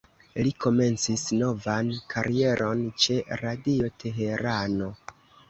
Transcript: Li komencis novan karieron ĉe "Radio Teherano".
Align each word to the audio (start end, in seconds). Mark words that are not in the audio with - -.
Li 0.45 0.51
komencis 0.63 1.25
novan 1.41 1.91
karieron 2.13 2.83
ĉe 3.05 3.19
"Radio 3.45 3.93
Teherano". 4.01 4.91